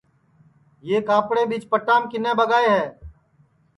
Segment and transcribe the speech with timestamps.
[0.89, 2.85] یہ کاپڑے ٻیچ پٹام کِنے ٻگائے ہے